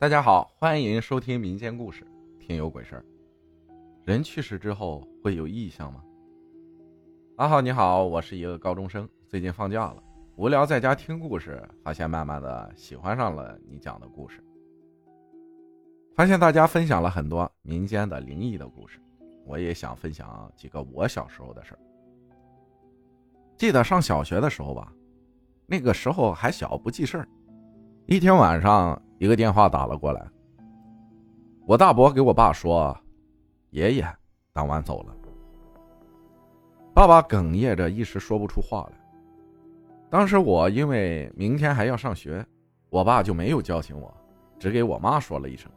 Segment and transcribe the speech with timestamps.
[0.00, 2.06] 大家好，欢迎收听民间故事，
[2.38, 3.04] 听有鬼事儿。
[4.02, 6.02] 人去世之后会有异象吗？
[7.36, 10.02] 阿浩你好，我是一个高中生，最近放假了，
[10.36, 14.42] 无聊在家听故事，发现慢慢的喜欢上了你讲的故事。
[16.16, 18.98] 发现大家分享了很多民间的灵异的故事，
[19.44, 21.78] 我也想分享几个我小时候的事儿。
[23.58, 24.90] 记得上小学的时候吧，
[25.66, 27.28] 那个时候还小，不记事儿。
[28.06, 30.26] 一天晚上，一个电话打了过来。
[31.66, 32.98] 我大伯给我爸说
[33.68, 34.16] ：“爷爷
[34.50, 35.14] 当晚走了。”
[36.94, 38.98] 爸爸哽咽着，一时说不出话来。
[40.08, 42.44] 当时我因为明天还要上学，
[42.88, 44.10] 我爸就没有叫醒我，
[44.58, 45.70] 只给我妈说了一声。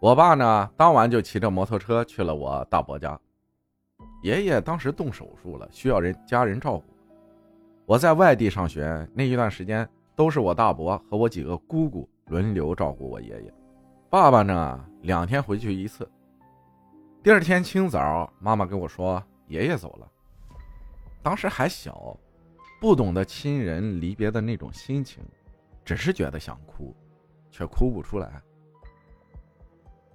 [0.00, 3.20] 我爸呢，当晚就骑着摩托车去了我大伯家。
[4.22, 6.84] 爷爷当时动手术了，需要人家人照顾。
[7.84, 9.86] 我在外地上学那一段时间。
[10.22, 13.52] 都是我大伯和我几个姑姑轮流照顾我爷爷，
[14.08, 16.08] 爸爸呢两天回去一次。
[17.24, 20.08] 第二天清早，妈妈跟我说爷爷走了。
[21.24, 22.16] 当时还小，
[22.80, 25.24] 不懂得亲人离别的那种心情，
[25.84, 26.94] 只是觉得想哭，
[27.50, 28.40] 却哭不出来。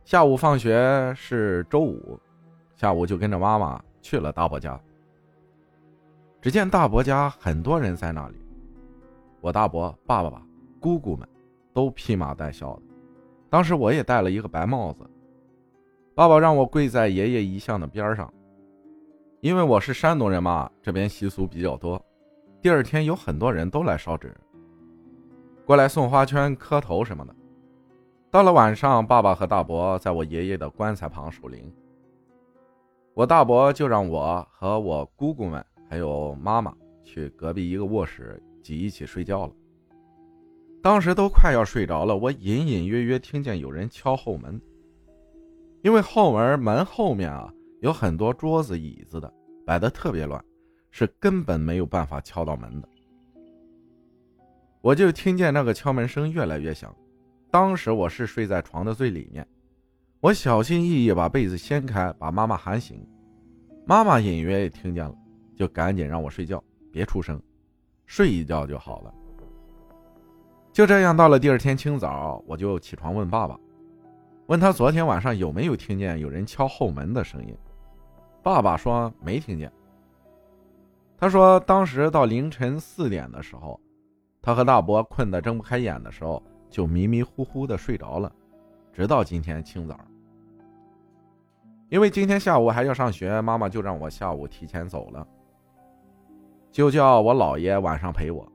[0.06, 2.18] 下午放学是周五，
[2.78, 4.80] 下午就跟着妈妈去了大伯家。
[6.42, 8.47] 只见大伯家很多人在那里。
[9.42, 10.42] 我大伯、爸爸吧、
[10.80, 11.28] 姑姑们，
[11.74, 12.82] 都披麻戴孝的。
[13.50, 15.10] 当时我也戴了一个白帽子。
[16.14, 18.34] 爸爸让我跪在爷爷遗像的边上，
[19.40, 22.04] 因为我是山东人嘛，这边习俗比较多。
[22.60, 24.36] 第二天有很多人都来烧纸，
[25.64, 27.36] 过来送花圈、磕头什么的。
[28.32, 31.72] 到了晚上，爸爸和大伯在我爷爷的棺材旁守灵。
[33.14, 38.42] 我大伯就让我和我姑姑们还有妈妈去隔壁一个卧室。
[38.68, 39.54] 挤一起睡觉了。
[40.82, 44.60] 当时都快要睡着了，我隐隐约约听见有人敲后门。
[45.84, 49.34] 因为后门门后面啊有很多桌子椅子的，
[49.66, 50.44] 摆的特别乱，
[50.92, 52.90] 是根本没有办法敲到门的。
[54.82, 56.94] 我就听见那个敲门声越来越响。
[57.50, 59.48] 当时我是睡在床的最里面，
[60.20, 63.02] 我小心翼翼把被子掀开，把妈妈喊醒。
[63.86, 65.16] 妈妈隐约也听见了，
[65.56, 66.62] 就赶紧让我睡觉，
[66.92, 67.42] 别出声。
[68.08, 69.14] 睡一觉就好了。
[70.74, 73.60] 就这样，到了第二天清早，我就起床问爸爸，
[74.48, 77.56] 问他昨天晚上有没有听见有人敲后门的声音。
[78.42, 79.72] 爸爸说没听见。
[81.18, 83.80] 他说当时到凌晨四点的时候，
[84.42, 88.32] 他和大伯困得睁不开眼的时候，就迷迷糊糊的睡着了，
[88.94, 90.00] 直到今天清早。
[91.90, 95.28] 因为今天下午还要上学，妈妈就让我下午提前走了。
[96.78, 98.48] 就叫我姥爷晚上陪我。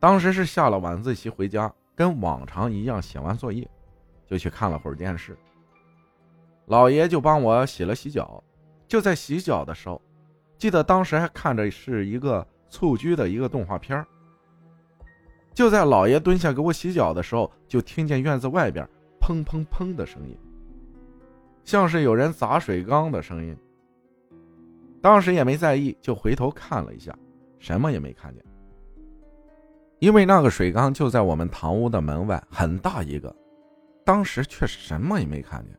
[0.00, 3.64] 当时是下了晚自习回家，跟往常一样写完作业，
[4.26, 5.38] 就去看了会儿电视。
[6.66, 8.42] 姥爷就帮我洗了洗脚。
[8.88, 10.02] 就在洗脚的时候，
[10.56, 14.04] 记得当时还看着是一个蹴鞠的一个动画片
[15.54, 18.84] 就在姥爷蹲下给我洗脚的时候，就听见院子外边
[19.20, 20.36] 砰砰砰的声音，
[21.62, 23.56] 像是有人砸水缸的声音。
[25.00, 27.16] 当时也没在意，就回头看了一下。
[27.58, 28.44] 什么也没看见，
[29.98, 33.34] 因为那个水缸就在我们堂屋的门外，很大一个，
[34.04, 35.78] 当时却什么也没看见。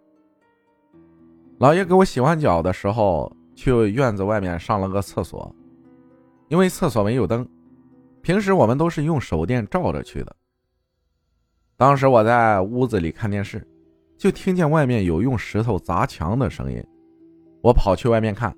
[1.58, 5.54] 老爷给我洗完脚的时候，去院子外面上了个厕所，
[6.50, 7.48] 因为厕所没有灯，
[8.22, 10.36] 平时我们都是用手电照着去的。
[11.78, 13.66] 当时我在屋子里看电视，
[14.18, 16.84] 就听见外面有用石头砸墙的声音，
[17.62, 18.54] 我跑去外面看，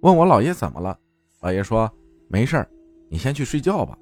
[0.00, 0.98] 问我姥爷怎么了，
[1.40, 1.90] 老爷说。
[2.28, 2.68] 没事儿，
[3.08, 3.98] 你先去睡觉吧。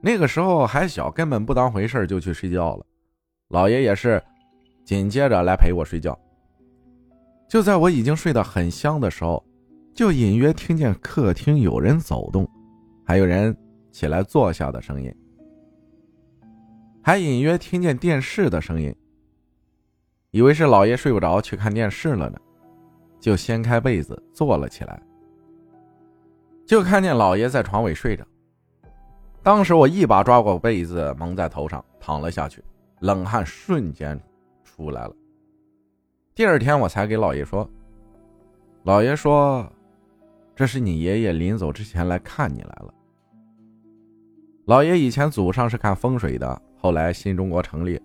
[0.00, 2.86] 那个时候还小，根本不当回事就去睡觉了。
[3.48, 4.22] 老爷也是，
[4.84, 6.18] 紧接着来陪我睡觉。
[7.48, 9.44] 就在我已经睡得很香的时候，
[9.94, 12.48] 就隐约听见客厅有人走动，
[13.04, 13.56] 还有人
[13.92, 15.14] 起来坐下的声音，
[17.02, 18.94] 还隐约听见电视的声音。
[20.32, 22.38] 以为是老爷睡不着去看电视了呢，
[23.20, 25.00] 就掀开被子坐了起来。
[26.66, 28.26] 就看见老爷在床尾睡着，
[29.40, 32.62] 当时我一把抓过被子蒙在头上，躺了下去，
[33.00, 34.20] 冷汗瞬间
[34.64, 35.14] 出来了。
[36.34, 37.70] 第二天我才给老爷说，
[38.82, 39.64] 老爷说，
[40.56, 42.92] 这是你爷爷临走之前来看你来了。
[44.64, 48.02] 老爷以前祖上是看风水的，后来新中国成立，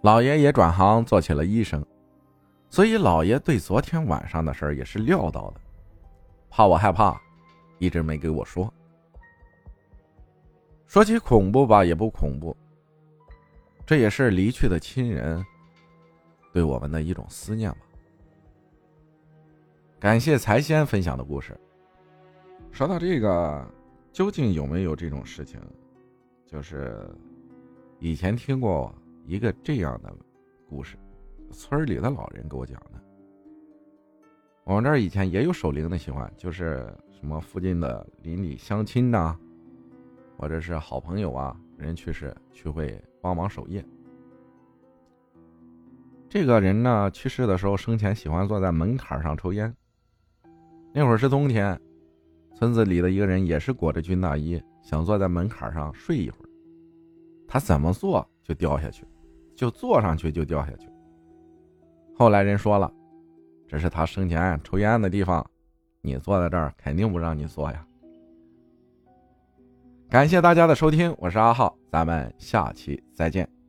[0.00, 1.84] 老爷也转行做起了医生，
[2.70, 5.60] 所以老爷对昨天晚上的事也是料到的，
[6.48, 7.20] 怕我害怕。
[7.80, 8.72] 一直没给我说。
[10.86, 12.56] 说起恐怖吧，也不恐怖。
[13.84, 15.44] 这也是离去的亲人
[16.52, 17.78] 对我们的一种思念吧。
[19.98, 21.58] 感谢财仙分享的故事。
[22.70, 23.68] 说到这个，
[24.12, 25.60] 究竟有没有这种事情？
[26.46, 27.08] 就是
[27.98, 28.94] 以前听过
[29.26, 30.14] 一个这样的
[30.68, 30.96] 故事，
[31.50, 33.09] 村里的老人给我讲的。
[34.70, 39.36] 我们这儿以前也有守灵的习惯，就是什么附近的邻里乡亲呐，
[40.36, 43.84] 或者是好朋友啊，人去世去会帮忙守夜。
[46.28, 49.74] 这个人呢，去世的时候生前喜欢坐在门槛上抽烟。
[50.94, 51.76] 那会儿是冬天，
[52.54, 56.48] 村子里的一个人也是裹着军大衣，想坐在门槛上睡一会儿。
[57.48, 59.04] 他怎么坐就掉下去，
[59.56, 60.88] 就坐上去就掉下去。
[62.14, 62.88] 后来人说了。
[63.70, 65.48] 这是他生前抽烟的地方，
[66.00, 67.86] 你坐在这儿肯定不让你坐呀。
[70.08, 73.59] 感谢大家的收听，我是阿浩，咱们下期再见。